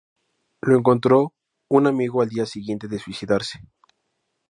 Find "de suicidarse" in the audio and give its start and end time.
2.87-3.59